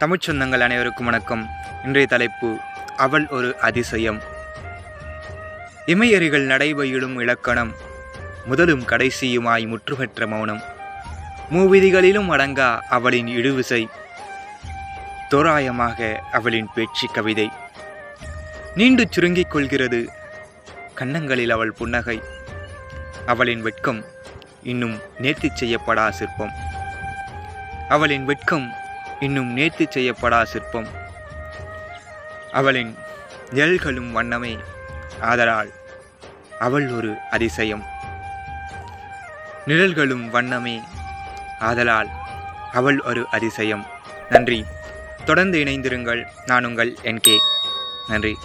[0.00, 1.48] தமிழ்ச் சொந்தங்கள் அனைவருக்கும் வணக்கம்.
[1.84, 2.58] இன்றைய தலைப்பு
[2.96, 4.20] அவள் ஒரு அதிசயம்.
[5.86, 7.74] இமையறிகள் நடைபயிலும் இலக்கணம்
[8.44, 10.62] முதலும் கடைசியுமாய் முற்றுபெற்ற மௌனம்.
[11.50, 13.86] மூவிதிகளிலும் அடங்கா அவளின் இடுவிசை
[15.28, 17.50] தோராயமாக அவளின் பேச்சு கவிதை.
[18.74, 20.08] நீண்டு சுருங்கிக் கொள்கிறது
[20.94, 22.22] கன்னங்களில் அவள் புன்னகை.
[23.26, 24.04] அவளின் வெட்கம்
[24.62, 26.52] இன்னும் நேர்த்தி செய்யப்படா சிற்பம்.
[27.88, 28.79] அவளின் வெட்கம்
[29.20, 30.86] இன்னும் நேர்த்தி செய்யப்படா சிற்பம்.
[32.52, 32.96] அவளின்
[33.50, 34.58] நிழல்களும் வண்ணமே
[35.20, 35.72] ஆதலால்
[36.58, 37.84] அவள் ஒரு அதிசயம்.
[39.66, 40.80] நிழல்களும் வண்ணமே
[41.58, 42.08] ஆதலால்
[42.72, 43.86] அவள் ஒரு அதிசயம்.
[44.30, 44.64] நன்றி.
[45.24, 46.26] தொடர்ந்து இணைந்திருங்கள்.
[46.46, 47.38] நான் உங்கள் என்கே
[48.08, 48.36] நன்றி.